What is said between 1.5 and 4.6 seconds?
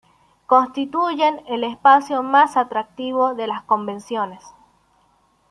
espacio más atractivo de las convenciones.